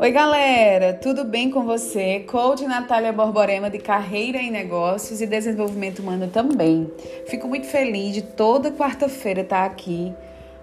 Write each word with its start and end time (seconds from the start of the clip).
Oi, 0.00 0.10
galera, 0.10 0.94
tudo 0.94 1.24
bem 1.24 1.50
com 1.50 1.64
você? 1.64 2.20
Coach 2.20 2.64
Natália 2.64 3.12
Borborema 3.12 3.68
de 3.68 3.78
Carreira 3.78 4.38
em 4.38 4.50
Negócios 4.50 5.20
e 5.20 5.26
Desenvolvimento 5.26 5.98
Humano 5.98 6.28
também. 6.28 6.90
Fico 7.26 7.46
muito 7.46 7.66
feliz 7.66 8.14
de 8.14 8.22
toda 8.22 8.70
quarta-feira 8.70 9.42
estar 9.42 9.66
aqui 9.66 10.14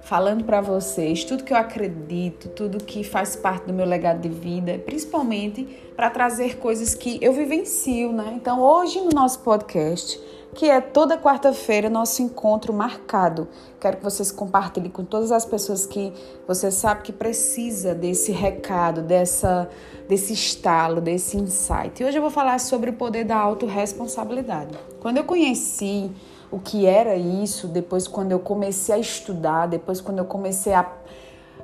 falando 0.02 0.44
para 0.44 0.62
vocês 0.62 1.24
tudo 1.24 1.44
que 1.44 1.54
eu 1.54 1.58
acredito, 1.58 2.50
tudo 2.50 2.84
que 2.84 3.04
faz 3.04 3.36
parte 3.36 3.66
do 3.68 3.74
meu 3.74 3.86
legado 3.86 4.20
de 4.22 4.30
vida, 4.30 4.80
principalmente 4.86 5.64
para 5.96 6.10
trazer 6.10 6.58
coisas 6.58 6.94
que 6.96 7.18
eu 7.22 7.34
vivencio, 7.34 8.12
né? 8.12 8.34
Então, 8.36 8.60
hoje 8.60 9.00
no 9.00 9.12
nosso 9.12 9.40
podcast 9.40 10.20
que 10.54 10.70
é 10.70 10.82
toda 10.82 11.18
quarta-feira 11.18 11.90
nosso 11.90 12.22
encontro 12.22 12.74
marcado. 12.74 13.48
Quero 13.80 13.98
que 13.98 14.04
vocês 14.04 14.32
compartilhem 14.32 14.90
com 14.90 15.04
todas 15.04 15.32
as 15.32 15.46
pessoas 15.46 15.86
que 15.86 16.12
você 16.48 16.70
sabe 16.70 17.04
que 17.04 17.14
precisa 17.14 17.96
desse 17.96 18.32
recado, 18.32 19.02
dessa, 19.02 19.70
desse 20.08 20.34
estalo, 20.34 21.00
desse 21.00 21.38
insight. 21.38 22.02
E 22.02 22.06
hoje 22.06 22.18
eu 22.18 22.22
vou 22.22 22.32
falar 22.32 22.60
sobre 22.60 22.90
o 22.90 22.94
poder 22.94 23.24
da 23.24 23.38
autorresponsabilidade. 23.38 24.78
Quando 25.00 25.18
eu 25.18 25.24
conheci 25.24 26.12
o 26.52 26.60
que 26.60 26.86
era 26.86 27.16
isso, 27.16 27.68
depois 27.68 28.08
quando 28.08 28.32
eu 28.32 28.40
comecei 28.40 28.94
a 28.94 29.00
estudar, 29.00 29.68
depois 29.68 30.02
quando 30.02 30.20
eu 30.20 30.26
comecei 30.26 30.74
a 30.74 30.86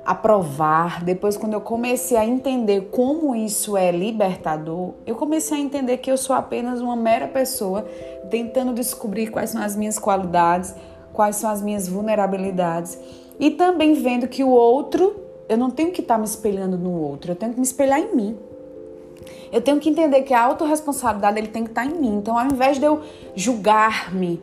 a 0.08 0.14
provar, 0.14 1.04
depois 1.04 1.36
quando 1.36 1.52
eu 1.52 1.60
comecei 1.60 2.16
a 2.16 2.24
entender 2.24 2.88
como 2.90 3.36
isso 3.36 3.76
é 3.76 3.92
libertador, 3.92 4.94
eu 5.06 5.14
comecei 5.14 5.58
a 5.58 5.60
entender 5.60 5.98
que 5.98 6.10
eu 6.10 6.16
sou 6.16 6.34
apenas 6.34 6.80
uma 6.80 6.96
mera 6.96 7.28
pessoa 7.28 7.86
tentando 8.30 8.72
descobrir 8.72 9.26
quais 9.26 9.50
são 9.50 9.60
as 9.60 9.76
minhas 9.76 9.98
qualidades, 9.98 10.74
quais 11.12 11.36
são 11.36 11.50
as 11.50 11.60
minhas 11.60 11.86
vulnerabilidades 11.86 12.98
e 13.38 13.50
também 13.50 13.92
vendo 13.92 14.26
que 14.26 14.42
o 14.42 14.48
outro, 14.48 15.14
eu 15.46 15.58
não 15.58 15.70
tenho 15.70 15.92
que 15.92 16.00
estar 16.00 16.16
me 16.16 16.24
espelhando 16.24 16.78
no 16.78 16.90
outro, 16.90 17.32
eu 17.32 17.36
tenho 17.36 17.52
que 17.52 17.60
me 17.60 17.66
espelhar 17.66 18.00
em 18.00 18.16
mim. 18.16 18.38
Eu 19.52 19.60
tenho 19.60 19.78
que 19.78 19.90
entender 19.90 20.22
que 20.22 20.32
a 20.32 20.42
autorresponsabilidade 20.42 21.38
ele 21.38 21.48
tem 21.48 21.64
que 21.64 21.70
estar 21.70 21.84
em 21.84 22.00
mim. 22.00 22.16
Então, 22.16 22.38
ao 22.38 22.46
invés 22.46 22.78
de 22.78 22.86
eu 22.86 23.02
julgar-me, 23.34 24.40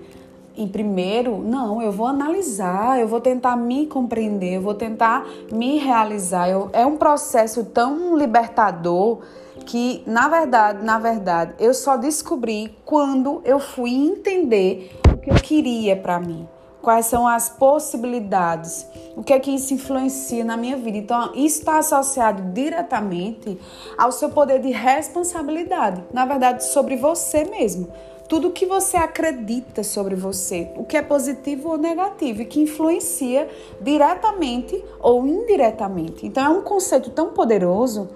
em 0.58 0.68
primeiro, 0.68 1.38
não, 1.40 1.82
eu 1.82 1.92
vou 1.92 2.08
analisar, 2.08 3.00
eu 3.00 3.08
vou 3.08 3.20
tentar 3.20 3.56
me 3.56 3.86
compreender, 3.86 4.56
eu 4.56 4.62
vou 4.62 4.74
tentar 4.74 5.28
me 5.52 5.78
realizar. 5.78 6.50
Eu, 6.50 6.70
é 6.74 6.86
um 6.86 6.98
processo 6.98 7.66
tão 7.66 8.18
libertador 8.18 9.20
que, 9.66 10.04
na 10.06 10.28
verdade, 10.28 10.84
na 10.84 11.00
verdade, 11.00 11.54
eu 11.60 11.74
só 11.74 11.98
descobri 11.98 12.78
quando 12.86 13.42
eu 13.44 13.60
fui 13.60 13.92
entender 13.92 14.98
o 15.12 15.18
que 15.18 15.32
eu 15.32 15.36
queria 15.36 15.96
para 15.96 16.20
mim. 16.20 16.48
Quais 16.82 17.08
são 17.08 17.28
as 17.28 17.50
possibilidades? 17.50 18.86
O 19.16 19.24
que 19.24 19.34
é 19.34 19.40
que 19.40 19.50
isso 19.50 19.74
influencia 19.74 20.46
na 20.46 20.56
minha 20.56 20.78
vida? 20.78 20.98
Então, 20.98 21.32
isso 21.34 21.60
está 21.60 21.80
associado 21.80 22.54
diretamente 22.54 23.58
ao 23.98 24.12
seu 24.12 24.30
poder 24.30 24.60
de 24.60 24.70
responsabilidade, 24.70 26.04
na 26.14 26.26
verdade, 26.26 26.64
sobre 26.64 26.96
você 26.96 27.44
mesmo 27.46 27.92
tudo 28.28 28.52
que 28.52 28.66
você 28.66 28.98
acredita 28.98 29.84
sobre 29.84 30.16
você, 30.16 30.70
o 30.76 30.84
que 30.84 30.98
é 30.98 31.02
positivo 31.02 31.70
ou 31.70 31.78
negativo 31.78 32.42
e 32.42 32.46
que 32.46 32.62
influencia 32.62 33.48
diretamente 33.80 34.84
ou 35.00 35.26
indiretamente. 35.28 36.26
Então 36.26 36.44
é 36.44 36.50
um 36.50 36.62
conceito 36.62 37.10
tão 37.12 37.30
poderoso 37.30 38.10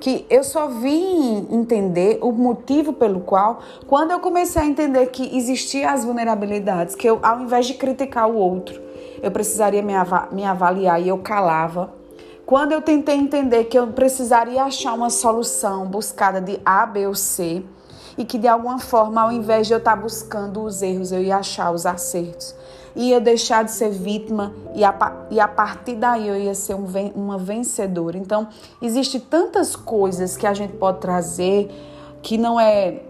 que 0.00 0.26
eu 0.28 0.42
só 0.42 0.66
vim 0.66 1.46
entender 1.48 2.18
o 2.20 2.32
motivo 2.32 2.92
pelo 2.92 3.20
qual, 3.20 3.60
quando 3.86 4.10
eu 4.10 4.18
comecei 4.18 4.60
a 4.60 4.66
entender 4.66 5.06
que 5.06 5.36
existiam 5.36 5.88
as 5.88 6.04
vulnerabilidades, 6.04 6.96
que 6.96 7.08
eu, 7.08 7.20
ao 7.22 7.40
invés 7.40 7.66
de 7.66 7.74
criticar 7.74 8.28
o 8.28 8.34
outro, 8.34 8.82
eu 9.22 9.30
precisaria 9.30 9.80
me, 9.80 9.92
me 10.32 10.44
avaliar 10.44 11.00
e 11.00 11.06
eu 11.06 11.18
calava. 11.18 11.94
Quando 12.44 12.72
eu 12.72 12.82
tentei 12.82 13.14
entender 13.14 13.64
que 13.66 13.78
eu 13.78 13.86
precisaria 13.92 14.64
achar 14.64 14.92
uma 14.94 15.08
solução 15.08 15.86
buscada 15.86 16.40
de 16.40 16.60
A, 16.64 16.84
B 16.84 17.06
ou 17.06 17.14
C, 17.14 17.62
e 18.16 18.24
que 18.24 18.38
de 18.38 18.48
alguma 18.48 18.78
forma, 18.78 19.22
ao 19.22 19.32
invés 19.32 19.66
de 19.66 19.72
eu 19.72 19.78
estar 19.78 19.96
buscando 19.96 20.62
os 20.62 20.82
erros, 20.82 21.12
eu 21.12 21.22
ia 21.22 21.36
achar 21.36 21.72
os 21.72 21.86
acertos. 21.86 22.54
Ia 22.94 23.20
deixar 23.20 23.64
de 23.64 23.70
ser 23.70 23.90
vítima 23.90 24.52
e 24.74 24.84
a, 24.84 24.94
e 25.30 25.40
a 25.40 25.48
partir 25.48 25.96
daí 25.96 26.28
eu 26.28 26.36
ia 26.36 26.54
ser 26.54 26.74
um, 26.74 26.86
uma 27.14 27.38
vencedora. 27.38 28.18
Então, 28.18 28.48
existe 28.82 29.18
tantas 29.18 29.74
coisas 29.74 30.36
que 30.36 30.46
a 30.46 30.52
gente 30.52 30.74
pode 30.74 30.98
trazer 30.98 31.70
que 32.20 32.36
não 32.36 32.60
é 32.60 33.00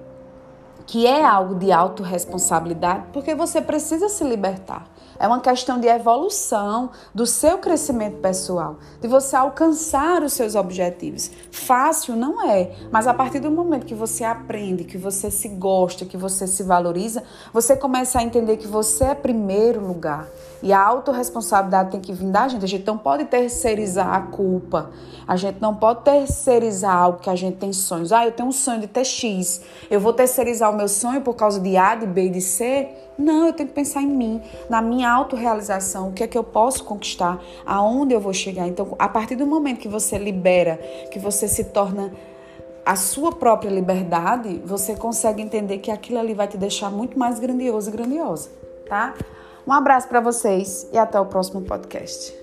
que 0.87 1.07
é 1.07 1.25
algo 1.25 1.55
de 1.55 1.73
autorresponsabilidade, 1.73 3.07
porque 3.13 3.35
você 3.35 3.61
precisa 3.61 4.09
se 4.09 4.25
libertar. 4.25 4.87
É 5.19 5.27
uma 5.29 5.41
questão 5.41 5.79
de 5.79 5.87
evolução 5.87 6.91
do 7.15 7.27
seu 7.27 7.59
crescimento 7.59 8.17
pessoal, 8.17 8.79
de 9.01 9.07
você 9.07 9.37
alcançar 9.37 10.23
os 10.23 10.33
seus 10.33 10.57
objetivos. 10.57 11.31
Fácil 11.53 12.17
não 12.17 12.45
é, 12.45 12.73
mas 12.91 13.07
a 13.07 13.15
partir 13.15 13.39
do 13.39 13.51
momento 13.51 13.87
que 13.87 13.95
você 13.95 14.25
aprende, 14.25 14.83
que 14.83 14.99
você 14.99 15.31
se 15.31 15.49
gosta, 15.49 16.05
que 16.05 16.17
você 16.17 16.47
se 16.49 16.65
valoriza, 16.65 17.23
você 17.53 17.77
começa 17.77 18.19
a 18.19 18.23
entender 18.25 18.57
que 18.57 18.67
você 18.67 19.05
é 19.05 19.15
primeiro 19.15 19.87
lugar. 19.87 20.27
E 20.63 20.73
a 20.73 20.81
autorresponsabilidade 20.81 21.91
tem 21.91 22.01
que 22.01 22.13
vir 22.13 22.31
da 22.31 22.47
gente. 22.47 22.65
A 22.65 22.69
gente 22.69 22.87
não 22.87 22.97
pode 22.97 23.25
terceirizar 23.25 24.15
a 24.15 24.21
culpa. 24.21 24.91
A 25.27 25.37
gente 25.37 25.61
não 25.61 25.75
pode 25.75 26.03
terceirizar 26.03 26.97
algo 26.97 27.19
que 27.19 27.29
a 27.29 27.35
gente 27.35 27.57
tem 27.57 27.73
sonhos. 27.73 28.13
Ah, 28.13 28.25
eu 28.25 28.33
tenho 28.33 28.49
um 28.49 28.53
sonho 28.53 28.81
de 28.81 28.87
ter 28.87 29.05
X. 29.05 29.61
Eu 29.91 29.99
vou 29.99 30.13
terceirizar 30.13 30.72
o 30.73 30.77
meu 30.77 30.89
sonho 30.89 31.21
por 31.21 31.35
causa 31.35 31.61
de 31.61 31.77
A, 31.77 31.95
de 31.95 32.07
B, 32.07 32.29
de 32.29 32.41
C. 32.41 32.89
Não, 33.19 33.47
eu 33.47 33.53
tenho 33.53 33.69
que 33.69 33.75
pensar 33.75 34.03
em 34.03 34.09
mim, 34.09 34.43
na 34.69 34.83
minha 34.83 35.11
autorrealização, 35.11 36.09
o 36.09 36.13
que 36.13 36.25
é 36.25 36.27
que 36.27 36.37
eu 36.37 36.43
posso 36.43 36.85
conquistar, 36.85 37.41
aonde 37.65 38.15
eu 38.15 38.21
vou 38.21 38.33
chegar. 38.33 38.67
Então, 38.67 38.95
a 38.99 39.09
partir 39.09 39.37
do 39.37 39.47
momento 39.47 39.79
que 39.79 39.89
você 39.89 40.19
libera, 40.19 40.77
que 41.11 41.19
você 41.19 41.47
se 41.47 41.65
torna 41.65 42.13
a 42.85 42.97
sua 42.97 43.31
própria 43.33 43.71
liberdade, 43.71 44.61
você 44.65 44.97
consegue 44.97 45.43
entender 45.43 45.79
que 45.79 45.91
aquilo 45.91 46.19
ali 46.19 46.35
vai 46.35 46.49
te 46.49 46.57
deixar 46.57 46.91
muito 46.91 47.19
mais 47.19 47.39
grandioso 47.39 47.91
e 47.91 47.93
grandiosa, 47.93 48.51
tá? 48.89 49.15
Um 49.67 49.73
abraço 49.73 50.09
para 50.09 50.21
vocês 50.21 50.89
e 50.93 50.99
até 50.99 51.21
o 51.21 51.27
próximo 51.27 51.63
podcast. 51.63 52.42